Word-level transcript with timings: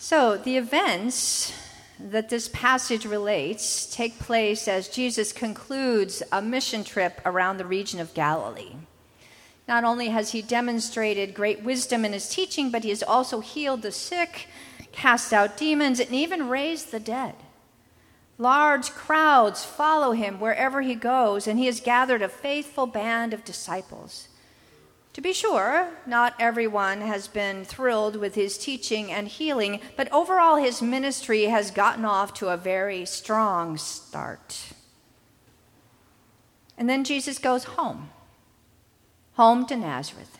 So, 0.00 0.36
the 0.36 0.56
events 0.56 1.52
that 1.98 2.28
this 2.28 2.48
passage 2.48 3.04
relates 3.04 3.84
take 3.92 4.20
place 4.20 4.68
as 4.68 4.88
Jesus 4.88 5.32
concludes 5.32 6.22
a 6.30 6.40
mission 6.40 6.84
trip 6.84 7.20
around 7.26 7.56
the 7.56 7.66
region 7.66 7.98
of 7.98 8.14
Galilee. 8.14 8.76
Not 9.66 9.82
only 9.82 10.10
has 10.10 10.30
he 10.30 10.40
demonstrated 10.40 11.34
great 11.34 11.64
wisdom 11.64 12.04
in 12.04 12.12
his 12.12 12.28
teaching, 12.28 12.70
but 12.70 12.84
he 12.84 12.90
has 12.90 13.02
also 13.02 13.40
healed 13.40 13.82
the 13.82 13.90
sick, 13.90 14.46
cast 14.92 15.32
out 15.32 15.56
demons, 15.56 15.98
and 15.98 16.12
even 16.12 16.48
raised 16.48 16.92
the 16.92 17.00
dead. 17.00 17.34
Large 18.38 18.92
crowds 18.92 19.64
follow 19.64 20.12
him 20.12 20.38
wherever 20.38 20.80
he 20.80 20.94
goes, 20.94 21.48
and 21.48 21.58
he 21.58 21.66
has 21.66 21.80
gathered 21.80 22.22
a 22.22 22.28
faithful 22.28 22.86
band 22.86 23.34
of 23.34 23.44
disciples. 23.44 24.27
To 25.18 25.22
be 25.22 25.32
sure, 25.32 25.88
not 26.06 26.36
everyone 26.38 27.00
has 27.00 27.26
been 27.26 27.64
thrilled 27.64 28.14
with 28.14 28.36
his 28.36 28.56
teaching 28.56 29.10
and 29.10 29.26
healing, 29.26 29.80
but 29.96 30.08
overall 30.12 30.54
his 30.54 30.80
ministry 30.80 31.46
has 31.46 31.72
gotten 31.72 32.04
off 32.04 32.32
to 32.34 32.50
a 32.50 32.56
very 32.56 33.04
strong 33.04 33.78
start. 33.78 34.74
And 36.76 36.88
then 36.88 37.02
Jesus 37.02 37.40
goes 37.40 37.64
home, 37.64 38.10
home 39.32 39.66
to 39.66 39.76
Nazareth. 39.76 40.38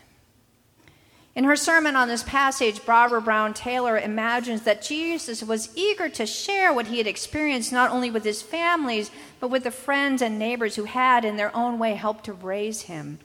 In 1.34 1.42
her 1.42 1.56
sermon 1.56 1.96
on 1.96 2.06
this 2.06 2.22
passage, 2.22 2.86
Barbara 2.86 3.20
Brown 3.20 3.54
Taylor 3.54 3.98
imagines 3.98 4.62
that 4.62 4.80
Jesus 4.80 5.42
was 5.42 5.76
eager 5.76 6.08
to 6.10 6.24
share 6.24 6.72
what 6.72 6.86
he 6.86 6.98
had 6.98 7.08
experienced 7.08 7.72
not 7.72 7.90
only 7.90 8.12
with 8.12 8.22
his 8.22 8.42
families, 8.42 9.10
but 9.40 9.50
with 9.50 9.64
the 9.64 9.72
friends 9.72 10.22
and 10.22 10.38
neighbors 10.38 10.76
who 10.76 10.84
had, 10.84 11.24
in 11.24 11.36
their 11.36 11.54
own 11.56 11.80
way, 11.80 11.94
helped 11.94 12.26
to 12.26 12.32
raise 12.32 12.82
him. 12.82 13.18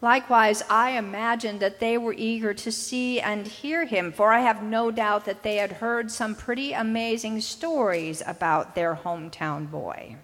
Likewise, 0.00 0.62
I 0.70 0.90
imagine 0.90 1.58
that 1.58 1.80
they 1.80 1.98
were 1.98 2.14
eager 2.16 2.54
to 2.54 2.70
see 2.70 3.20
and 3.20 3.46
hear 3.46 3.84
him, 3.84 4.12
for 4.12 4.32
I 4.32 4.40
have 4.40 4.62
no 4.62 4.92
doubt 4.92 5.24
that 5.24 5.42
they 5.42 5.56
had 5.56 5.72
heard 5.72 6.10
some 6.10 6.36
pretty 6.36 6.72
amazing 6.72 7.40
stories 7.40 8.22
about 8.24 8.76
their 8.76 8.94
hometown 8.94 9.68
boy. 9.68 10.16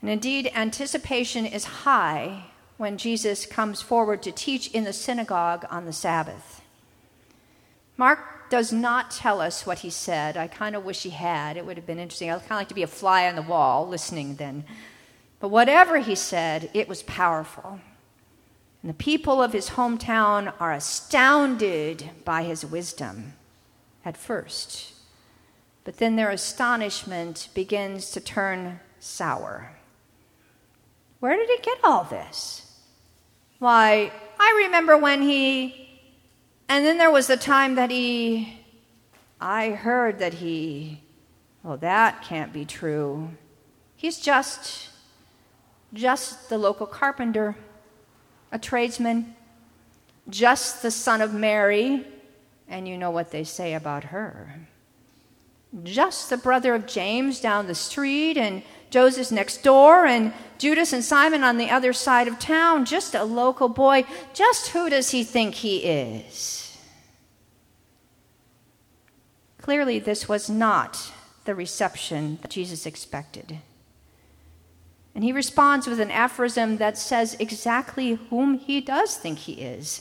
And 0.00 0.08
indeed, 0.08 0.50
anticipation 0.54 1.44
is 1.44 1.64
high 1.64 2.44
when 2.78 2.96
Jesus 2.96 3.44
comes 3.44 3.82
forward 3.82 4.22
to 4.22 4.32
teach 4.32 4.70
in 4.70 4.84
the 4.84 4.92
synagogue 4.92 5.66
on 5.68 5.84
the 5.84 5.92
Sabbath. 5.92 6.62
Mark 7.98 8.48
does 8.48 8.72
not 8.72 9.10
tell 9.10 9.40
us 9.40 9.66
what 9.66 9.80
he 9.80 9.90
said. 9.90 10.36
I 10.36 10.46
kind 10.46 10.74
of 10.74 10.84
wish 10.84 11.02
he 11.02 11.10
had. 11.10 11.56
It 11.58 11.66
would 11.66 11.76
have 11.76 11.86
been 11.86 11.98
interesting. 11.98 12.30
I'd 12.30 12.38
kind 12.38 12.52
of 12.52 12.58
like 12.58 12.68
to 12.68 12.74
be 12.74 12.84
a 12.84 12.86
fly 12.86 13.28
on 13.28 13.34
the 13.36 13.42
wall 13.42 13.86
listening 13.86 14.36
then. 14.36 14.64
But 15.40 15.48
whatever 15.48 15.98
he 15.98 16.14
said, 16.14 16.70
it 16.72 16.88
was 16.88 17.02
powerful. 17.02 17.80
And 18.82 18.90
the 18.90 18.94
people 18.94 19.42
of 19.42 19.52
his 19.52 19.70
hometown 19.70 20.52
are 20.60 20.72
astounded 20.72 22.10
by 22.24 22.44
his 22.44 22.64
wisdom 22.64 23.34
at 24.04 24.16
first. 24.16 24.94
But 25.84 25.96
then 25.96 26.16
their 26.16 26.30
astonishment 26.30 27.48
begins 27.54 28.10
to 28.12 28.20
turn 28.20 28.80
sour. 29.00 29.72
Where 31.20 31.36
did 31.36 31.48
he 31.48 31.58
get 31.62 31.78
all 31.82 32.04
this? 32.04 32.80
Why, 33.58 34.12
I 34.38 34.62
remember 34.64 34.96
when 34.96 35.22
he, 35.22 36.00
and 36.68 36.84
then 36.84 36.98
there 36.98 37.10
was 37.10 37.26
the 37.26 37.36
time 37.36 37.74
that 37.74 37.90
he, 37.90 38.60
I 39.40 39.70
heard 39.70 40.20
that 40.20 40.34
he, 40.34 41.02
well, 41.64 41.76
that 41.78 42.22
can't 42.22 42.52
be 42.52 42.64
true. 42.64 43.30
He's 43.96 44.20
just, 44.20 44.90
just 45.92 46.48
the 46.48 46.58
local 46.58 46.86
carpenter 46.86 47.56
a 48.50 48.58
tradesman, 48.58 49.34
just 50.28 50.82
the 50.82 50.90
son 50.90 51.20
of 51.20 51.32
Mary, 51.34 52.06
and 52.68 52.86
you 52.86 52.98
know 52.98 53.10
what 53.10 53.30
they 53.30 53.44
say 53.44 53.74
about 53.74 54.04
her. 54.04 54.54
Just 55.82 56.30
the 56.30 56.36
brother 56.36 56.74
of 56.74 56.86
James 56.86 57.40
down 57.40 57.66
the 57.66 57.74
street, 57.74 58.36
and 58.36 58.62
Joseph's 58.90 59.30
next 59.30 59.62
door, 59.62 60.06
and 60.06 60.32
Judas 60.58 60.92
and 60.92 61.04
Simon 61.04 61.44
on 61.44 61.58
the 61.58 61.70
other 61.70 61.92
side 61.92 62.26
of 62.26 62.38
town. 62.38 62.84
Just 62.84 63.14
a 63.14 63.24
local 63.24 63.68
boy. 63.68 64.04
Just 64.32 64.68
who 64.68 64.88
does 64.88 65.10
he 65.10 65.24
think 65.24 65.56
he 65.56 65.78
is? 65.78 66.76
Clearly, 69.60 69.98
this 69.98 70.28
was 70.28 70.48
not 70.48 71.12
the 71.44 71.54
reception 71.54 72.38
that 72.40 72.50
Jesus 72.50 72.86
expected. 72.86 73.58
And 75.18 75.24
he 75.24 75.32
responds 75.32 75.88
with 75.88 75.98
an 75.98 76.12
aphorism 76.12 76.76
that 76.76 76.96
says 76.96 77.36
exactly 77.40 78.20
whom 78.30 78.56
he 78.56 78.80
does 78.80 79.16
think 79.16 79.40
he 79.40 79.54
is. 79.54 80.00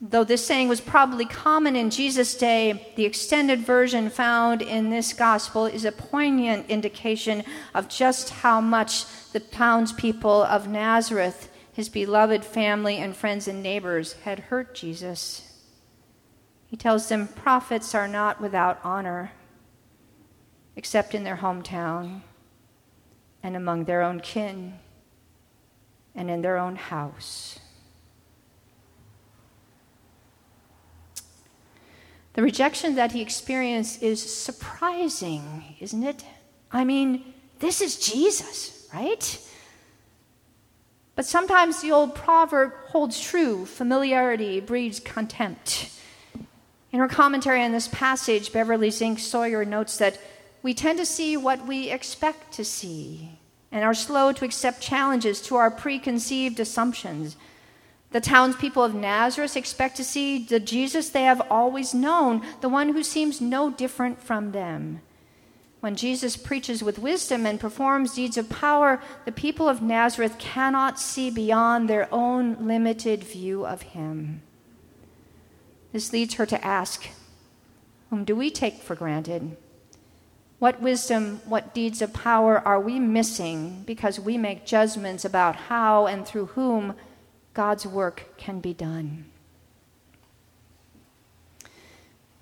Though 0.00 0.22
this 0.22 0.46
saying 0.46 0.68
was 0.68 0.80
probably 0.80 1.24
common 1.24 1.74
in 1.74 1.90
Jesus' 1.90 2.36
day, 2.36 2.92
the 2.94 3.04
extended 3.04 3.66
version 3.66 4.08
found 4.08 4.62
in 4.62 4.88
this 4.88 5.14
gospel 5.14 5.66
is 5.66 5.84
a 5.84 5.90
poignant 5.90 6.70
indication 6.70 7.42
of 7.74 7.88
just 7.88 8.30
how 8.30 8.60
much 8.60 9.04
the 9.32 9.40
townspeople 9.40 10.44
of 10.44 10.68
Nazareth, 10.68 11.50
his 11.72 11.88
beloved 11.88 12.44
family 12.44 12.98
and 12.98 13.16
friends 13.16 13.48
and 13.48 13.64
neighbors, 13.64 14.12
had 14.22 14.38
hurt 14.38 14.76
Jesus. 14.76 15.58
He 16.68 16.76
tells 16.76 17.08
them 17.08 17.26
prophets 17.26 17.96
are 17.96 18.06
not 18.06 18.40
without 18.40 18.78
honor, 18.84 19.32
except 20.76 21.16
in 21.16 21.24
their 21.24 21.38
hometown 21.38 22.20
and 23.42 23.56
among 23.56 23.84
their 23.84 24.02
own 24.02 24.20
kin 24.20 24.74
and 26.14 26.30
in 26.30 26.42
their 26.42 26.58
own 26.58 26.76
house. 26.76 27.58
The 32.34 32.42
rejection 32.42 32.94
that 32.94 33.12
he 33.12 33.20
experienced 33.20 34.02
is 34.02 34.22
surprising, 34.22 35.76
isn't 35.80 36.02
it? 36.02 36.24
I 36.70 36.84
mean, 36.84 37.34
this 37.58 37.80
is 37.80 37.98
Jesus, 37.98 38.88
right? 38.92 39.38
But 41.14 41.26
sometimes 41.26 41.82
the 41.82 41.92
old 41.92 42.14
proverb 42.14 42.72
holds 42.86 43.20
true 43.20 43.66
familiarity 43.66 44.60
breeds 44.60 44.98
contempt. 44.98 45.90
In 46.90 47.00
her 47.00 47.08
commentary 47.08 47.62
on 47.62 47.72
this 47.72 47.88
passage, 47.88 48.52
Beverly 48.52 48.90
Zink 48.90 49.18
Sawyer 49.18 49.64
notes 49.64 49.98
that 49.98 50.18
we 50.62 50.74
tend 50.74 50.98
to 50.98 51.06
see 51.06 51.36
what 51.36 51.66
we 51.66 51.90
expect 51.90 52.52
to 52.52 52.64
see 52.64 53.30
and 53.72 53.84
are 53.84 53.94
slow 53.94 54.32
to 54.32 54.44
accept 54.44 54.80
challenges 54.80 55.40
to 55.40 55.56
our 55.56 55.70
preconceived 55.70 56.60
assumptions. 56.60 57.36
The 58.10 58.20
townspeople 58.20 58.84
of 58.84 58.94
Nazareth 58.94 59.56
expect 59.56 59.96
to 59.96 60.04
see 60.04 60.44
the 60.44 60.60
Jesus 60.60 61.08
they 61.08 61.22
have 61.22 61.40
always 61.50 61.94
known, 61.94 62.42
the 62.60 62.68
one 62.68 62.90
who 62.90 63.02
seems 63.02 63.40
no 63.40 63.70
different 63.70 64.22
from 64.22 64.52
them. 64.52 65.00
When 65.80 65.96
Jesus 65.96 66.36
preaches 66.36 66.82
with 66.82 66.98
wisdom 66.98 67.44
and 67.44 67.58
performs 67.58 68.14
deeds 68.14 68.36
of 68.36 68.48
power, 68.48 69.02
the 69.24 69.32
people 69.32 69.68
of 69.68 69.82
Nazareth 69.82 70.38
cannot 70.38 71.00
see 71.00 71.28
beyond 71.28 71.88
their 71.88 72.08
own 72.14 72.68
limited 72.68 73.24
view 73.24 73.66
of 73.66 73.82
him. 73.82 74.42
This 75.92 76.12
leads 76.12 76.34
her 76.34 76.46
to 76.46 76.64
ask 76.64 77.08
Whom 78.10 78.24
do 78.24 78.36
we 78.36 78.50
take 78.50 78.82
for 78.82 78.94
granted? 78.94 79.56
What 80.62 80.80
wisdom, 80.80 81.40
what 81.44 81.74
deeds 81.74 82.02
of 82.02 82.12
power 82.12 82.56
are 82.64 82.78
we 82.78 83.00
missing 83.00 83.82
because 83.84 84.20
we 84.20 84.38
make 84.38 84.64
judgments 84.64 85.24
about 85.24 85.56
how 85.56 86.06
and 86.06 86.24
through 86.24 86.46
whom 86.54 86.94
God's 87.52 87.84
work 87.84 88.34
can 88.38 88.60
be 88.60 88.72
done? 88.72 89.24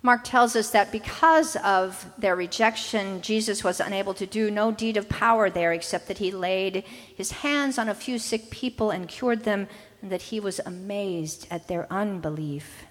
Mark 0.03 0.20
tells 0.22 0.54
us 0.54 0.69
that 0.69 0.92
because 0.92 1.56
of 1.64 2.12
their 2.19 2.36
rejection, 2.36 3.22
Jesus 3.22 3.64
was 3.64 3.81
unable 3.81 4.12
to 4.12 4.26
do 4.26 4.50
no 4.50 4.70
deed 4.70 4.98
of 4.98 5.08
power 5.08 5.48
there 5.48 5.72
except 5.72 6.06
that 6.08 6.19
he 6.19 6.31
laid 6.31 6.84
his 7.16 7.31
hands 7.31 7.78
on 7.78 7.88
a 7.88 7.94
few 7.94 8.19
sick 8.19 8.50
people 8.50 8.91
and 8.91 9.08
cured 9.08 9.44
them, 9.44 9.66
and 10.02 10.12
that 10.12 10.28
he 10.28 10.38
was 10.38 10.60
amazed 10.66 11.47
at 11.50 11.69
their 11.69 11.91
unbelief 11.91 12.84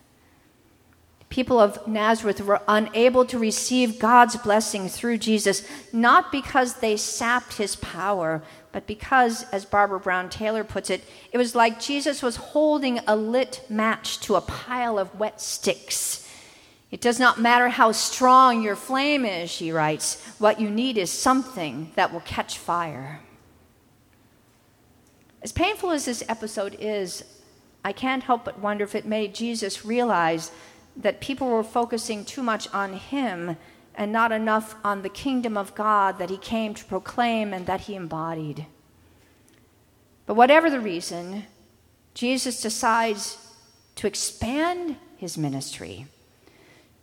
people 1.29 1.59
of 1.59 1.87
Nazareth 1.87 2.41
were 2.41 2.61
unable 2.67 3.23
to 3.25 3.37
receive 3.37 3.99
God's 3.99 4.35
blessing 4.35 4.89
through 4.89 5.19
Jesus, 5.19 5.67
not 5.93 6.31
because 6.31 6.75
they 6.75 6.97
sapped 6.97 7.53
his 7.53 7.75
power, 7.75 8.41
but 8.71 8.87
because, 8.87 9.43
as 9.51 9.65
Barbara 9.65 9.99
Brown 9.99 10.29
Taylor 10.29 10.63
puts 10.63 10.89
it, 10.89 11.03
it 11.31 11.37
was 11.37 11.55
like 11.55 11.79
Jesus 11.79 12.21
was 12.21 12.35
holding 12.35 12.99
a 13.07 13.15
lit 13.15 13.63
match 13.69 14.19
to 14.21 14.35
a 14.35 14.41
pile 14.41 14.97
of 14.97 15.19
wet 15.19 15.39
sticks. 15.39 16.27
It 16.91 17.01
does 17.01 17.19
not 17.19 17.39
matter 17.39 17.69
how 17.69 17.91
strong 17.91 18.63
your 18.63 18.75
flame 18.75 19.23
is, 19.23 19.51
she 19.51 19.71
writes, 19.71 20.23
what 20.39 20.59
you 20.59 20.69
need 20.69 20.97
is 20.97 21.11
something 21.11 21.91
that 21.95 22.11
will 22.11 22.21
catch 22.21 22.57
fire. 22.57 23.21
As 25.43 25.51
painful 25.51 25.91
as 25.91 26.05
this 26.05 26.23
episode 26.27 26.75
is, 26.79 27.23
I 27.85 27.93
can't 27.93 28.23
help 28.23 28.43
but 28.43 28.59
wonder 28.59 28.83
if 28.83 28.95
it 28.95 29.05
made 29.05 29.33
Jesus 29.33 29.85
realize 29.85 30.51
that 30.99 31.21
people 31.21 31.47
were 31.47 31.63
focusing 31.63 32.25
too 32.25 32.43
much 32.43 32.71
on 32.73 32.93
him 32.93 33.57
and 33.95 34.11
not 34.11 34.31
enough 34.31 34.75
on 34.83 35.01
the 35.01 35.09
kingdom 35.09 35.57
of 35.57 35.75
God 35.75 36.19
that 36.19 36.29
he 36.29 36.37
came 36.37 36.73
to 36.73 36.85
proclaim 36.85 37.53
and 37.53 37.65
that 37.65 37.81
he 37.81 37.95
embodied. 37.95 38.65
But 40.25 40.35
whatever 40.35 40.69
the 40.69 40.79
reason, 40.79 41.43
Jesus 42.13 42.61
decides 42.61 43.37
to 43.95 44.07
expand 44.07 44.97
his 45.17 45.37
ministry. 45.37 46.05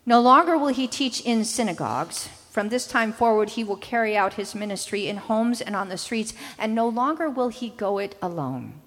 No 0.05 0.21
longer 0.21 0.57
will 0.57 0.69
he 0.69 0.87
teach 0.87 1.21
in 1.23 1.45
synagogues. 1.45 2.29
From 2.51 2.69
this 2.69 2.87
time 2.87 3.13
forward, 3.13 3.51
he 3.51 3.65
will 3.65 3.77
carry 3.77 4.17
out 4.17 4.35
his 4.35 4.55
ministry 4.55 5.09
in 5.09 5.17
homes 5.17 5.61
and 5.61 5.75
on 5.75 5.89
the 5.89 5.99
streets, 5.99 6.33
and 6.59 6.75
no 6.75 6.89
longer 6.89 7.29
will 7.29 7.49
he 7.49 7.71
go 7.71 7.99
it 7.99 8.17
alone. 8.23 8.81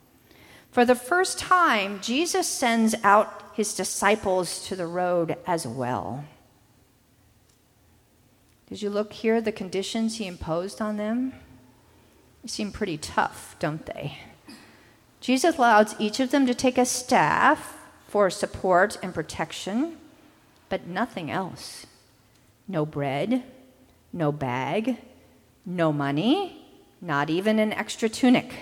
For 0.72 0.86
the 0.86 0.96
first 0.96 1.38
time, 1.38 2.00
Jesus 2.02 2.48
sends 2.48 2.96
out 3.04 3.49
his 3.60 3.74
disciples 3.74 4.66
to 4.66 4.74
the 4.74 4.88
road 4.88 5.36
as 5.46 5.68
well. 5.68 6.24
Did 8.70 8.82
you 8.82 8.90
look 8.90 9.12
here 9.12 9.42
the 9.42 9.52
conditions 9.52 10.16
he 10.16 10.28
imposed 10.28 10.80
on 10.80 10.96
them? 10.96 11.34
They 12.42 12.48
seem 12.48 12.72
pretty 12.72 12.98
tough, 12.98 13.58
don't 13.60 13.86
they? 13.86 14.18
Jesus 15.20 15.58
allows 15.58 15.94
each 16.00 16.22
of 16.22 16.32
them 16.32 16.48
to 16.48 16.54
take 16.54 16.78
a 16.78 16.86
staff 16.86 17.78
for 18.08 18.30
support 18.30 18.98
and 19.04 19.14
protection, 19.14 19.98
but 20.70 20.88
nothing 20.88 21.30
else. 21.30 21.86
No 22.66 22.86
bread, 22.86 23.44
no 24.14 24.32
bag, 24.32 25.00
no 25.66 25.92
money, 25.92 26.66
not 27.02 27.30
even 27.30 27.60
an 27.60 27.74
extra 27.74 28.08
tunic. 28.08 28.54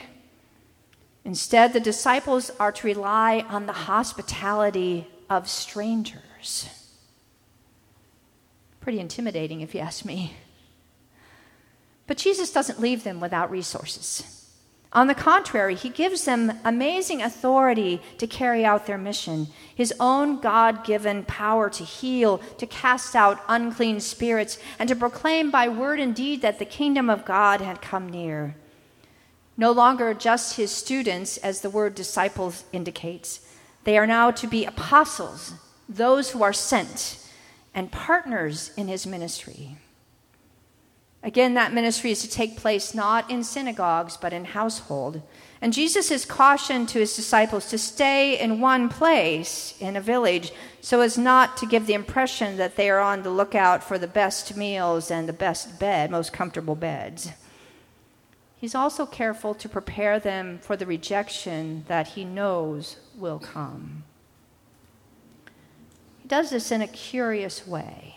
Instead, 1.28 1.74
the 1.74 1.80
disciples 1.82 2.50
are 2.58 2.72
to 2.72 2.88
rely 2.88 3.46
on 3.50 3.66
the 3.66 3.74
hospitality 3.74 5.06
of 5.30 5.50
strangers. 5.50 6.70
Pretty 8.80 9.02
intimidating, 9.02 9.60
if 9.60 9.76
you 9.76 9.82
ask 9.82 10.06
me. 10.06 10.38
But 12.08 12.16
Jesus 12.16 12.54
doesn't 12.54 12.80
leave 12.80 13.04
them 13.04 13.20
without 13.20 13.52
resources. 13.52 14.54
On 14.94 15.08
the 15.08 15.14
contrary, 15.14 15.76
he 15.76 15.90
gives 15.90 16.24
them 16.24 16.60
amazing 16.64 17.22
authority 17.22 18.02
to 18.20 18.26
carry 18.26 18.64
out 18.64 18.86
their 18.86 18.98
mission, 18.98 19.48
his 19.76 19.94
own 20.00 20.40
God 20.40 20.86
given 20.86 21.26
power 21.26 21.70
to 21.72 21.84
heal, 21.84 22.38
to 22.58 22.66
cast 22.66 23.18
out 23.18 23.44
unclean 23.50 24.00
spirits, 24.00 24.60
and 24.80 24.88
to 24.88 24.96
proclaim 24.96 25.52
by 25.52 25.68
word 25.68 26.00
and 26.00 26.16
deed 26.16 26.42
that 26.42 26.58
the 26.58 26.64
kingdom 26.64 27.10
of 27.10 27.26
God 27.26 27.60
had 27.60 27.82
come 27.82 28.08
near. 28.08 28.56
No 29.58 29.72
longer 29.72 30.14
just 30.14 30.56
his 30.56 30.72
students, 30.72 31.38
as 31.38 31.62
the 31.62 31.70
word 31.70 31.96
disciples 31.96 32.64
indicates, 32.72 33.40
they 33.86 33.98
are 33.98 34.06
now 34.06 34.30
to 34.32 34.48
be 34.48 34.66
apostles, 34.66 35.54
those 35.90 36.32
who 36.32 36.44
are 36.44 36.54
sent, 36.54 37.18
and 37.74 37.92
partners 37.92 38.72
in 38.78 38.88
his 38.88 39.08
ministry. 39.08 39.78
Again, 41.24 41.56
that 41.56 41.74
ministry 41.74 42.12
is 42.12 42.22
to 42.22 42.30
take 42.30 42.58
place 42.58 42.94
not 42.94 43.30
in 43.32 43.44
synagogues, 43.44 44.16
but 44.16 44.34
in 44.34 44.46
household. 44.46 45.24
And 45.60 45.74
Jesus 45.74 46.12
is 46.12 46.24
cautioned 46.24 46.88
to 46.90 47.00
his 47.00 47.16
disciples 47.16 47.66
to 47.70 47.78
stay 47.78 48.40
in 48.40 48.62
one 48.62 48.88
place 48.88 49.74
in 49.80 49.96
a 49.96 50.02
village 50.02 50.52
so 50.80 51.02
as 51.02 51.18
not 51.18 51.58
to 51.58 51.66
give 51.66 51.88
the 51.88 51.96
impression 51.96 52.58
that 52.58 52.76
they 52.76 52.90
are 52.90 53.00
on 53.00 53.24
the 53.24 53.32
lookout 53.32 53.84
for 53.84 53.98
the 53.98 54.08
best 54.08 54.56
meals 54.56 55.10
and 55.10 55.28
the 55.28 55.34
best 55.34 55.80
bed, 55.80 56.12
most 56.12 56.32
comfortable 56.32 56.76
beds. 56.76 57.32
He's 58.60 58.76
also 58.76 59.06
careful 59.06 59.54
to 59.56 59.70
prepare 59.70 60.20
them 60.20 60.58
for 60.60 60.76
the 60.76 60.86
rejection 60.86 61.86
that 61.88 62.10
he 62.10 62.26
knows 62.26 62.98
will 63.16 63.40
come. 63.40 64.04
He 66.22 66.28
does 66.28 66.50
this 66.50 66.72
in 66.72 66.82
a 66.82 66.88
curious 66.88 67.68
way. 67.68 68.16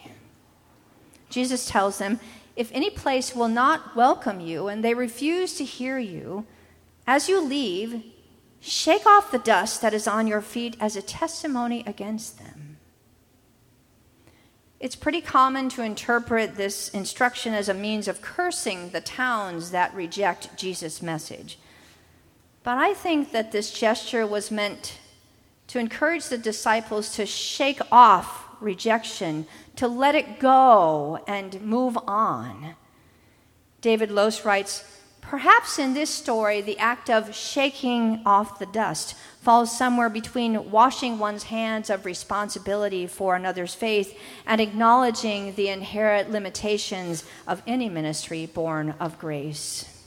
Jesus 1.28 1.68
tells 1.68 1.98
them 1.98 2.20
if 2.56 2.70
any 2.72 2.90
place 2.90 3.34
will 3.34 3.48
not 3.48 3.94
welcome 3.94 4.40
you 4.40 4.68
and 4.68 4.82
they 4.82 4.94
refuse 4.94 5.54
to 5.54 5.64
hear 5.64 5.98
you, 5.98 6.46
as 7.06 7.28
you 7.28 7.40
leave, 7.40 8.02
shake 8.60 9.06
off 9.06 9.30
the 9.30 9.38
dust 9.38 9.80
that 9.82 9.94
is 9.94 10.06
on 10.06 10.26
your 10.26 10.40
feet 10.40 10.76
as 10.80 10.96
a 10.96 11.02
testimony 11.02 11.84
against 11.86 12.38
them. 12.38 12.69
It's 14.80 14.96
pretty 14.96 15.20
common 15.20 15.68
to 15.70 15.82
interpret 15.82 16.56
this 16.56 16.88
instruction 16.88 17.52
as 17.52 17.68
a 17.68 17.74
means 17.74 18.08
of 18.08 18.22
cursing 18.22 18.88
the 18.90 19.02
towns 19.02 19.72
that 19.72 19.94
reject 19.94 20.56
Jesus' 20.56 21.02
message. 21.02 21.58
But 22.62 22.78
I 22.78 22.94
think 22.94 23.30
that 23.32 23.52
this 23.52 23.72
gesture 23.72 24.26
was 24.26 24.50
meant 24.50 24.98
to 25.66 25.78
encourage 25.78 26.28
the 26.28 26.38
disciples 26.38 27.14
to 27.16 27.26
shake 27.26 27.80
off 27.92 28.46
rejection, 28.58 29.46
to 29.76 29.86
let 29.86 30.14
it 30.14 30.40
go 30.40 31.22
and 31.28 31.60
move 31.60 31.98
on. 32.08 32.74
David 33.82 34.10
Lose 34.10 34.46
writes 34.46 34.82
Perhaps 35.30 35.78
in 35.78 35.94
this 35.94 36.10
story, 36.10 36.60
the 36.60 36.76
act 36.80 37.08
of 37.08 37.36
shaking 37.36 38.20
off 38.26 38.58
the 38.58 38.66
dust 38.66 39.14
falls 39.40 39.70
somewhere 39.78 40.08
between 40.08 40.72
washing 40.72 41.20
one's 41.20 41.44
hands 41.44 41.88
of 41.88 42.04
responsibility 42.04 43.06
for 43.06 43.36
another's 43.36 43.72
faith 43.72 44.18
and 44.44 44.60
acknowledging 44.60 45.54
the 45.54 45.68
inherent 45.68 46.32
limitations 46.32 47.22
of 47.46 47.62
any 47.64 47.88
ministry 47.88 48.44
born 48.46 48.92
of 48.98 49.20
grace. 49.20 50.02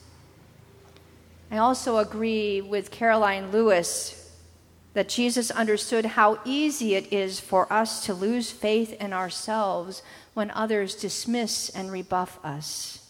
I 1.50 1.56
also 1.56 2.00
agree 2.00 2.60
with 2.60 2.92
Karoline 2.92 3.54
Lewis 3.54 4.30
that 4.94 5.08
Jesus 5.08 5.52
understood 5.52 6.04
how 6.04 6.42
easy 6.44 6.96
it 6.96 7.14
is 7.14 7.40
for 7.40 7.72
us 7.72 8.06
to 8.08 8.14
lose 8.14 8.52
faith 8.52 8.92
in 9.02 9.14
ourselves 9.14 10.04
when 10.34 10.52
others 10.52 10.96
dismiss 10.96 11.70
and 11.70 11.94
rebuff 11.94 12.44
us. 12.44 13.03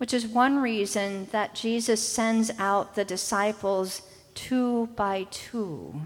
Which 0.00 0.14
is 0.14 0.26
one 0.26 0.60
reason 0.62 1.28
that 1.30 1.54
Jesus 1.54 2.00
sends 2.00 2.50
out 2.58 2.94
the 2.94 3.04
disciples 3.04 4.00
two 4.34 4.86
by 4.96 5.26
two. 5.30 6.00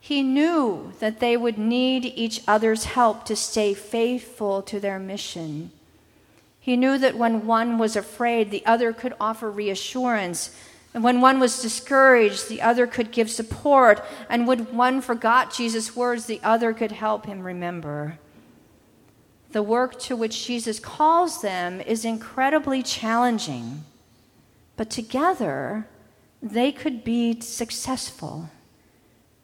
He 0.00 0.22
knew 0.22 0.94
that 0.98 1.20
they 1.20 1.36
would 1.36 1.58
need 1.58 2.06
each 2.06 2.40
other's 2.48 2.84
help 2.84 3.26
to 3.26 3.36
stay 3.36 3.74
faithful 3.74 4.62
to 4.62 4.80
their 4.80 4.98
mission. 4.98 5.72
He 6.58 6.74
knew 6.74 6.96
that 6.96 7.18
when 7.18 7.46
one 7.46 7.76
was 7.76 7.96
afraid, 7.96 8.50
the 8.50 8.64
other 8.64 8.94
could 8.94 9.12
offer 9.20 9.50
reassurance 9.50 10.56
and 10.94 11.02
when 11.02 11.20
one 11.20 11.40
was 11.40 11.60
discouraged, 11.60 12.48
the 12.48 12.62
other 12.62 12.86
could 12.86 13.10
give 13.10 13.28
support. 13.28 14.02
And 14.28 14.46
when 14.46 14.76
one 14.76 15.00
forgot 15.00 15.52
Jesus' 15.52 15.96
words, 15.96 16.26
the 16.26 16.40
other 16.44 16.72
could 16.72 16.92
help 16.92 17.26
him 17.26 17.42
remember. 17.42 18.20
The 19.54 19.62
work 19.62 20.00
to 20.00 20.16
which 20.16 20.48
Jesus 20.48 20.80
calls 20.80 21.40
them 21.40 21.80
is 21.80 22.04
incredibly 22.04 22.82
challenging, 22.82 23.84
but 24.76 24.90
together 24.90 25.86
they 26.42 26.72
could 26.72 27.04
be 27.04 27.40
successful. 27.40 28.50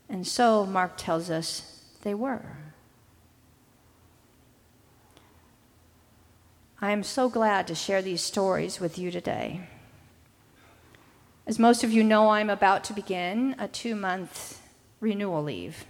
And 0.09 0.27
so, 0.27 0.67
Mark 0.67 0.95
tells 0.97 1.31
us, 1.31 1.85
they 2.03 2.13
were. 2.13 2.57
I 6.81 6.91
am 6.91 7.05
so 7.05 7.29
glad 7.29 7.69
to 7.69 7.77
share 7.77 8.03
these 8.03 8.21
stories 8.21 8.81
with 8.81 8.99
you 8.99 9.13
today. 9.13 9.61
As 11.47 11.61
most 11.61 11.85
of 11.85 11.93
you 11.93 12.03
know, 12.03 12.31
I'm 12.31 12.51
about 12.51 12.83
to 12.85 12.93
begin 12.93 13.55
a 13.61 13.69
two 13.69 13.95
month 13.95 14.61
renewal 14.99 15.45
leave. 15.45 15.85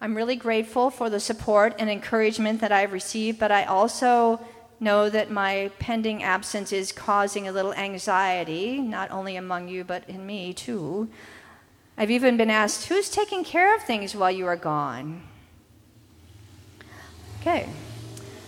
I'm 0.00 0.14
really 0.14 0.36
grateful 0.36 0.90
for 0.90 1.08
the 1.08 1.20
support 1.20 1.74
and 1.78 1.88
encouragement 1.88 2.60
that 2.60 2.72
I've 2.72 2.92
received, 2.92 3.38
but 3.38 3.50
I 3.50 3.64
also 3.64 4.40
know 4.80 5.08
that 5.08 5.30
my 5.30 5.70
pending 5.78 6.22
absence 6.22 6.72
is 6.72 6.92
causing 6.92 7.48
a 7.48 7.52
little 7.52 7.72
anxiety, 7.74 8.80
not 8.80 9.10
only 9.10 9.36
among 9.36 9.68
you, 9.68 9.84
but 9.84 10.08
in 10.08 10.26
me 10.26 10.52
too. 10.52 11.08
I've 11.96 12.10
even 12.10 12.36
been 12.36 12.50
asked, 12.50 12.86
Who's 12.86 13.08
taking 13.08 13.44
care 13.44 13.74
of 13.74 13.82
things 13.82 14.14
while 14.14 14.30
you 14.30 14.46
are 14.46 14.56
gone? 14.56 15.22
Okay, 17.40 17.68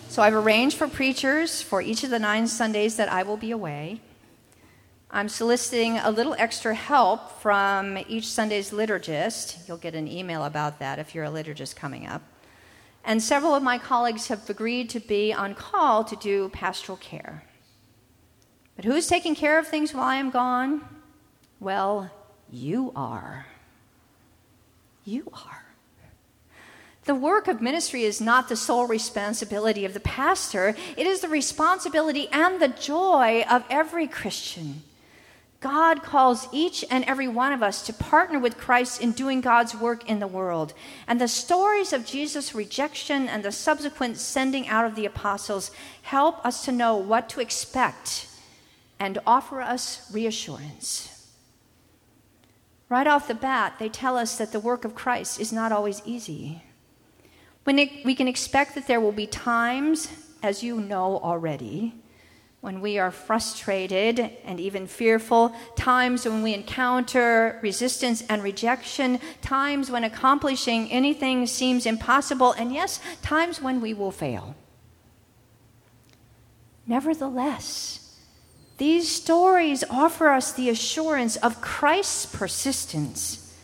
so 0.09 0.23
I've 0.23 0.35
arranged 0.35 0.77
for 0.77 0.89
preachers 0.89 1.63
for 1.63 1.81
each 1.81 2.03
of 2.03 2.11
the 2.11 2.19
nine 2.19 2.47
Sundays 2.47 2.97
that 2.97 3.11
I 3.11 3.23
will 3.23 3.37
be 3.37 3.51
away. 3.51 4.01
I'm 5.17 5.31
soliciting 5.31 5.97
a 5.97 6.11
little 6.11 6.37
extra 6.39 6.75
help 6.75 7.41
from 7.41 7.97
each 8.07 8.29
Sunday's 8.29 8.71
liturgist. 8.71 9.67
You'll 9.67 9.79
get 9.79 9.95
an 9.95 10.07
email 10.07 10.45
about 10.45 10.79
that 10.81 10.99
if 10.99 11.15
you're 11.15 11.25
a 11.25 11.31
liturgist 11.31 11.75
coming 11.75 12.07
up. 12.07 12.21
And 13.03 13.23
several 13.23 13.55
of 13.55 13.63
my 13.63 13.79
colleagues 13.79 14.29
have 14.29 14.51
agreed 14.51 14.91
to 14.91 15.01
be 15.01 15.33
on 15.33 15.55
call 15.55 16.05
to 16.05 16.17
do 16.17 16.51
pastoral 16.51 16.99
care. 16.99 17.45
But 18.77 18.85
who's 18.85 19.07
taking 19.07 19.35
care 19.35 19.59
of 19.59 19.67
things 19.67 19.95
while 19.95 20.05
I 20.05 20.17
am 20.17 20.29
gone? 20.29 20.85
Well, 21.61 22.11
you 22.53 22.93
are. 22.95 23.47
You 25.07 25.33
are. 25.33 25.65
The 27.07 27.15
work 27.15 27.49
of 27.49 27.63
ministry 27.63 28.03
is 28.03 28.21
not 28.21 28.51
the 28.51 28.57
sole 28.57 28.87
responsibility 28.87 29.87
of 29.87 29.95
the 29.95 30.01
pastor, 30.01 30.77
it 30.95 31.07
is 31.07 31.21
the 31.21 31.29
responsibility 31.31 32.29
and 32.31 32.61
the 32.61 32.69
joy 32.69 33.47
of 33.49 33.65
every 33.71 34.07
Christian. 34.07 34.83
God 35.67 36.05
calls 36.05 36.47
each 36.53 36.85
and 36.93 37.03
every 37.07 37.27
one 37.27 37.53
of 37.53 37.61
us 37.61 37.85
to 37.87 37.93
partner 37.93 38.39
with 38.39 38.57
Christ 38.57 39.01
in 39.01 39.11
doing 39.11 39.41
God's 39.41 39.75
work 39.75 40.09
in 40.09 40.21
the 40.21 40.29
world. 40.29 40.75
And 41.09 41.21
the 41.21 41.27
stories 41.27 41.93
of 41.93 42.07
Jesus' 42.07 42.55
rejection 42.55 43.29
and 43.29 43.43
the 43.43 43.51
subsequent 43.51 44.17
sending 44.17 44.69
out 44.69 44.85
of 44.85 44.95
the 44.95 45.07
apostles 45.07 45.73
help 46.03 46.39
us 46.47 46.65
to 46.67 46.71
know 46.71 46.95
what 46.95 47.29
to 47.31 47.41
expect 47.41 48.29
and 49.01 49.19
offer 49.27 49.61
us 49.61 50.09
reassurance. 50.13 51.33
Right 52.89 53.09
off 53.09 53.27
the 53.27 53.35
bat, 53.35 53.75
they 53.81 53.89
tell 53.89 54.17
us 54.17 54.39
that 54.39 54.53
the 54.53 54.61
work 54.61 54.85
of 54.85 54.95
Christ 54.95 55.41
is 55.41 55.53
not 55.53 55.73
always 55.73 56.01
easy. 56.05 56.63
When 57.65 57.81
it, 57.81 58.05
we 58.05 58.15
can 58.15 58.29
expect 58.29 58.77
that 58.77 58.87
there 58.87 59.01
will 59.01 59.11
be 59.11 59.27
times, 59.27 60.13
as 60.45 60.63
you 60.63 60.81
know 60.81 61.19
already, 61.19 61.93
when 62.67 62.81
we 62.81 62.99
are 62.99 63.13
frustrated 63.13 64.19
and 64.45 64.59
even 64.59 64.89
fearful, 64.89 65.55
times 65.77 66.25
when 66.25 66.43
we 66.43 66.53
encounter 66.53 67.61
resistance 67.63 68.25
and 68.29 68.43
rejection, 68.43 69.21
times 69.41 69.89
when 69.89 70.03
accomplishing 70.03 70.91
anything 70.91 71.47
seems 71.47 71.87
impossible, 71.87 72.51
and 72.51 72.75
yes, 72.75 72.99
times 73.23 73.63
when 73.63 73.81
we 73.81 73.95
will 73.95 74.11
fail. 74.11 74.57
Nevertheless, 76.89 78.19
these 78.79 79.09
stories 79.09 79.85
offer 79.89 80.31
us 80.31 80.53
the 80.53 80.69
assurance 80.69 81.37
of 81.37 81.61
Christ's 81.61 82.27
persistence. 82.27 83.55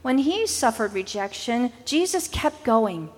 When 0.00 0.16
he 0.16 0.46
suffered 0.46 0.94
rejection, 0.94 1.70
Jesus 1.84 2.28
kept 2.28 2.64
going 2.64 3.10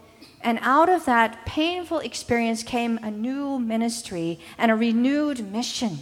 and 0.44 0.58
out 0.62 0.88
of 0.88 1.06
that 1.06 1.44
painful 1.46 1.98
experience 2.00 2.62
came 2.62 2.98
a 3.02 3.10
new 3.10 3.58
ministry 3.58 4.38
and 4.58 4.70
a 4.70 4.76
renewed 4.76 5.50
mission. 5.50 5.98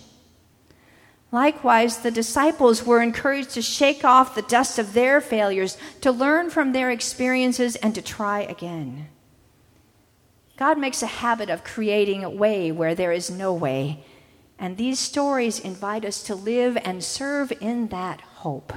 Likewise, 1.31 1.99
the 1.99 2.11
disciples 2.11 2.85
were 2.85 3.01
encouraged 3.01 3.51
to 3.51 3.63
shake 3.63 4.05
off 4.05 4.35
the 4.35 4.43
dust 4.43 4.79
of 4.79 4.93
their 4.93 5.21
failures, 5.21 5.79
to 6.03 6.13
learn 6.13 6.51
from 6.51 6.73
their 6.73 6.91
experiences, 6.91 7.75
and 7.77 7.95
to 7.95 8.03
try 8.03 8.41
again. 8.41 9.09
God 10.59 10.79
makes 10.79 11.03
a 11.03 11.07
habit 11.07 11.49
of 11.49 11.65
creating 11.65 12.23
a 12.23 12.29
way 12.29 12.71
where 12.71 12.95
there 12.95 13.13
is 13.13 13.31
no 13.31 13.55
way, 13.55 14.05
and 14.59 14.77
these 14.77 14.99
stories 14.99 15.59
invite 15.59 16.05
us 16.05 16.23
to 16.25 16.35
live 16.35 16.77
and 16.85 17.03
serve 17.03 17.51
in 17.61 17.89
that 17.89 18.21
hope. 18.21 18.75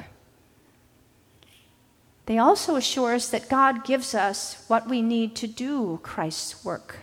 They 2.25 2.37
also 2.39 2.75
assure 2.75 3.13
us 3.13 3.29
that 3.29 3.49
God 3.49 3.85
gives 3.85 4.15
us 4.15 4.63
what 4.67 4.89
we 4.89 5.01
need 5.01 5.35
to 5.35 5.47
do 5.47 5.99
Christ's 6.01 6.65
work. 6.65 6.97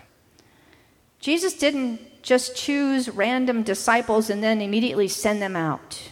Jesus 1.20 1.54
didn't 1.54 2.22
just 2.22 2.56
choose 2.56 3.08
random 3.08 3.62
disciples 3.62 4.28
and 4.28 4.42
then 4.42 4.60
immediately 4.60 5.08
send 5.08 5.40
them 5.40 5.54
out. 5.54 6.10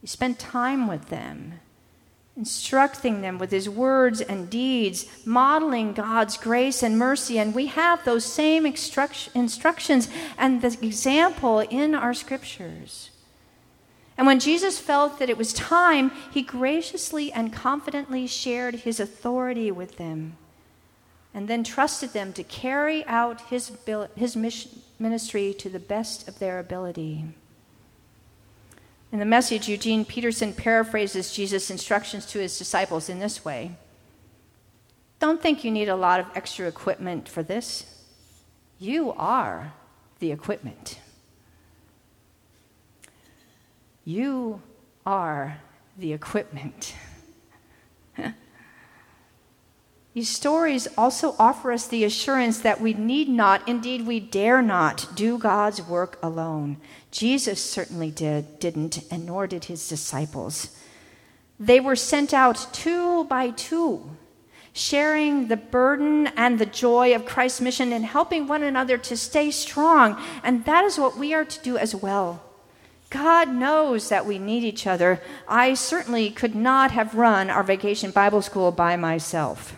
He 0.00 0.06
spent 0.06 0.38
time 0.38 0.88
with 0.88 1.10
them, 1.10 1.60
instructing 2.36 3.20
them 3.20 3.38
with 3.38 3.52
his 3.52 3.68
words 3.68 4.20
and 4.20 4.50
deeds, 4.50 5.06
modeling 5.24 5.92
God's 5.92 6.36
grace 6.36 6.82
and 6.82 6.98
mercy. 6.98 7.38
And 7.38 7.54
we 7.54 7.66
have 7.66 8.04
those 8.04 8.24
same 8.24 8.66
instructions 8.66 10.08
and 10.36 10.62
the 10.62 10.76
example 10.82 11.60
in 11.60 11.94
our 11.94 12.14
scriptures. 12.14 13.10
And 14.18 14.26
when 14.26 14.40
Jesus 14.40 14.80
felt 14.80 15.20
that 15.20 15.30
it 15.30 15.38
was 15.38 15.52
time, 15.52 16.10
he 16.32 16.42
graciously 16.42 17.32
and 17.32 17.52
confidently 17.52 18.26
shared 18.26 18.74
his 18.74 18.98
authority 18.98 19.70
with 19.70 19.96
them 19.96 20.36
and 21.32 21.46
then 21.46 21.62
trusted 21.62 22.12
them 22.12 22.32
to 22.32 22.42
carry 22.42 23.06
out 23.06 23.42
his, 23.42 23.70
his 24.16 24.34
mission, 24.34 24.82
ministry 24.98 25.54
to 25.54 25.68
the 25.68 25.78
best 25.78 26.26
of 26.26 26.40
their 26.40 26.58
ability. 26.58 27.26
In 29.12 29.20
the 29.20 29.24
message, 29.24 29.68
Eugene 29.68 30.04
Peterson 30.04 30.52
paraphrases 30.52 31.32
Jesus' 31.32 31.70
instructions 31.70 32.26
to 32.26 32.40
his 32.40 32.58
disciples 32.58 33.08
in 33.08 33.20
this 33.20 33.44
way 33.44 33.76
Don't 35.20 35.40
think 35.40 35.62
you 35.62 35.70
need 35.70 35.88
a 35.88 35.96
lot 35.96 36.18
of 36.18 36.26
extra 36.34 36.66
equipment 36.66 37.28
for 37.28 37.44
this. 37.44 37.86
You 38.80 39.12
are 39.12 39.74
the 40.18 40.32
equipment. 40.32 40.98
You 44.08 44.62
are 45.04 45.60
the 45.98 46.14
equipment. 46.14 46.94
These 50.14 50.30
stories 50.30 50.88
also 50.96 51.34
offer 51.38 51.72
us 51.72 51.86
the 51.86 52.04
assurance 52.04 52.60
that 52.60 52.80
we 52.80 52.94
need 52.94 53.28
not, 53.28 53.68
indeed, 53.68 54.06
we 54.06 54.18
dare 54.18 54.62
not, 54.62 55.14
do 55.14 55.36
God's 55.36 55.82
work 55.82 56.18
alone. 56.22 56.78
Jesus 57.10 57.62
certainly 57.62 58.10
did, 58.10 58.58
didn't, 58.58 59.04
and 59.10 59.26
nor 59.26 59.46
did 59.46 59.66
his 59.66 59.86
disciples. 59.86 60.74
They 61.60 61.78
were 61.78 61.94
sent 61.94 62.32
out 62.32 62.66
two 62.72 63.24
by 63.24 63.50
two, 63.50 64.16
sharing 64.72 65.48
the 65.48 65.58
burden 65.58 66.28
and 66.28 66.58
the 66.58 66.64
joy 66.64 67.14
of 67.14 67.26
Christ's 67.26 67.60
mission 67.60 67.92
and 67.92 68.06
helping 68.06 68.46
one 68.46 68.62
another 68.62 68.96
to 68.96 69.18
stay 69.18 69.50
strong. 69.50 70.18
And 70.42 70.64
that 70.64 70.86
is 70.86 70.98
what 70.98 71.18
we 71.18 71.34
are 71.34 71.44
to 71.44 71.62
do 71.62 71.76
as 71.76 71.94
well. 71.94 72.47
God 73.10 73.48
knows 73.48 74.10
that 74.10 74.26
we 74.26 74.38
need 74.38 74.64
each 74.64 74.86
other. 74.86 75.22
I 75.46 75.74
certainly 75.74 76.30
could 76.30 76.54
not 76.54 76.90
have 76.90 77.14
run 77.14 77.48
our 77.48 77.62
vacation 77.62 78.10
Bible 78.10 78.42
school 78.42 78.70
by 78.70 78.96
myself. 78.96 79.76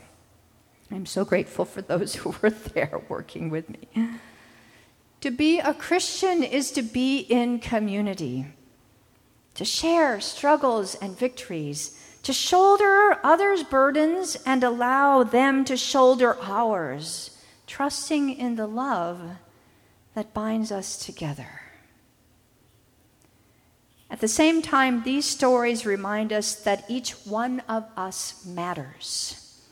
I'm 0.90 1.06
so 1.06 1.24
grateful 1.24 1.64
for 1.64 1.82
those 1.82 2.14
who 2.16 2.34
were 2.42 2.50
there 2.50 3.00
working 3.08 3.50
with 3.50 3.68
me. 3.68 3.88
To 5.20 5.30
be 5.30 5.60
a 5.60 5.74
Christian 5.74 6.42
is 6.42 6.72
to 6.72 6.82
be 6.82 7.18
in 7.18 7.58
community, 7.58 8.46
to 9.54 9.64
share 9.64 10.20
struggles 10.20 10.94
and 10.96 11.16
victories, 11.16 11.96
to 12.22 12.32
shoulder 12.32 13.18
others' 13.22 13.62
burdens 13.62 14.36
and 14.44 14.64
allow 14.64 15.22
them 15.22 15.64
to 15.66 15.76
shoulder 15.76 16.36
ours, 16.42 17.38
trusting 17.66 18.30
in 18.36 18.56
the 18.56 18.66
love 18.66 19.20
that 20.14 20.34
binds 20.34 20.72
us 20.72 20.98
together. 20.98 21.59
At 24.20 24.28
the 24.28 24.28
same 24.28 24.60
time, 24.60 25.02
these 25.02 25.24
stories 25.24 25.86
remind 25.86 26.30
us 26.30 26.54
that 26.54 26.84
each 26.88 27.12
one 27.24 27.60
of 27.60 27.86
us 27.96 28.44
matters, 28.44 29.62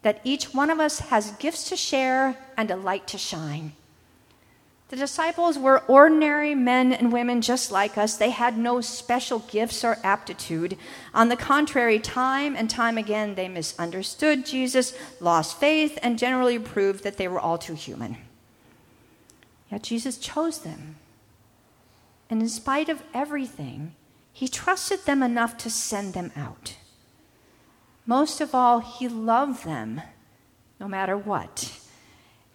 that 0.00 0.22
each 0.24 0.54
one 0.54 0.70
of 0.70 0.80
us 0.80 1.00
has 1.00 1.32
gifts 1.32 1.68
to 1.68 1.76
share 1.76 2.38
and 2.56 2.70
a 2.70 2.76
light 2.76 3.06
to 3.08 3.18
shine. 3.18 3.72
The 4.88 4.96
disciples 4.96 5.58
were 5.58 5.80
ordinary 5.80 6.54
men 6.54 6.94
and 6.94 7.12
women 7.12 7.42
just 7.42 7.70
like 7.70 7.98
us. 7.98 8.16
They 8.16 8.30
had 8.30 8.56
no 8.56 8.80
special 8.80 9.40
gifts 9.40 9.84
or 9.84 9.98
aptitude. 10.02 10.78
On 11.12 11.28
the 11.28 11.36
contrary, 11.36 11.98
time 11.98 12.56
and 12.56 12.70
time 12.70 12.96
again, 12.96 13.34
they 13.34 13.48
misunderstood 13.48 14.46
Jesus, 14.46 14.96
lost 15.20 15.60
faith, 15.60 15.98
and 16.02 16.18
generally 16.18 16.58
proved 16.58 17.04
that 17.04 17.18
they 17.18 17.28
were 17.28 17.38
all 17.38 17.58
too 17.58 17.74
human. 17.74 18.16
Yet 19.70 19.82
Jesus 19.82 20.16
chose 20.16 20.60
them 20.60 20.96
and 22.34 22.42
in 22.42 22.48
spite 22.48 22.88
of 22.88 23.00
everything, 23.14 23.94
he 24.32 24.48
trusted 24.48 25.04
them 25.04 25.22
enough 25.22 25.56
to 25.58 25.70
send 25.70 26.14
them 26.14 26.32
out. 26.34 26.74
Most 28.06 28.40
of 28.40 28.56
all, 28.56 28.80
he 28.80 29.06
loved 29.06 29.64
them 29.64 30.00
no 30.80 30.88
matter 30.88 31.16
what. 31.16 31.78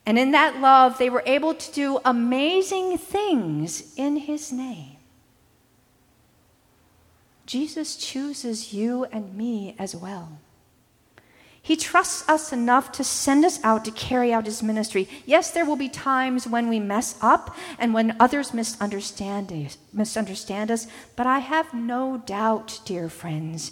And 0.05 0.19
in 0.19 0.31
that 0.31 0.59
love, 0.59 0.98
they 0.98 1.09
were 1.09 1.24
able 1.25 1.53
to 1.53 1.71
do 1.71 2.01
amazing 2.03 2.98
things 2.98 3.93
in 3.95 4.17
his 4.17 4.51
name. 4.51 4.98
Jesus 7.45 7.95
chooses 7.95 8.74
you 8.74 9.05
and 9.13 9.33
me 9.33 9.77
as 9.79 9.95
well. 9.95 10.39
He 11.62 11.75
trusts 11.75 12.28
us 12.30 12.54
enough 12.54 12.92
to 12.94 13.04
send 13.04 13.44
us 13.44 13.60
out 13.63 13.86
to 13.86 13.92
carry 13.92 14.34
out 14.34 14.46
his 14.46 14.63
ministry. 14.63 15.08
Yes, 15.25 15.51
there 15.51 15.66
will 15.66 15.75
be 15.75 15.89
times 15.89 16.48
when 16.48 16.70
we 16.70 16.80
mess 16.80 17.16
up 17.22 17.56
and 17.78 17.94
when 17.94 18.16
others 18.20 18.54
misunderstand, 18.54 19.78
misunderstand 19.94 20.72
us, 20.72 20.88
but 21.16 21.28
I 21.28 21.39
have 21.39 21.74
no 21.74 22.18
doubt, 22.25 22.80
dear 22.86 23.10
friends, 23.10 23.72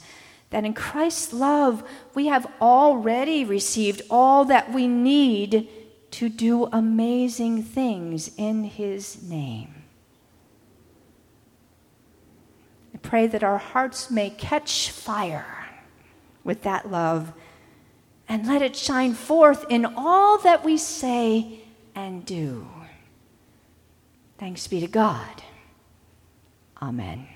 that 0.50 0.66
in 0.66 0.74
Christ's 0.74 1.34
love 1.34 1.84
we 2.14 2.28
have 2.28 2.52
already 2.62 3.44
received 3.44 4.02
all 4.10 4.46
that 4.46 4.74
we 4.74 4.88
need 4.88 5.68
to 6.12 6.30
do 6.30 6.66
amazing 6.72 7.64
things 7.64 8.32
in 8.38 8.64
his 8.64 9.24
name. 9.24 9.84
I 12.94 12.98
pray 12.98 13.28
that 13.28 13.44
our 13.44 13.58
hearts 13.58 14.10
may 14.10 14.30
catch 14.30 14.90
fire 14.90 15.68
with 16.44 16.64
that 16.64 16.90
love 16.90 17.34
and 18.30 18.46
let 18.46 18.62
it 18.62 18.76
shine 18.76 19.14
forth 19.14 19.66
in 19.70 19.86
all 19.86 20.38
that 20.40 20.64
we 20.64 20.78
say 20.78 21.60
and 21.96 22.26
do. 22.26 22.68
Thanks 24.38 24.68
be 24.68 24.80
to 24.82 24.88
God. 24.88 25.44
Amen. 26.82 27.28